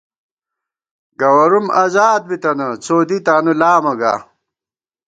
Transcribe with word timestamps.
گوَروم 1.19 1.67
اَزاد 1.83 2.21
بِتَنہ، 2.29 2.67
څو 2.85 2.95
دی 3.07 3.17
تانُو 3.25 3.53
لامہ 3.59 3.93
گا 3.99 4.13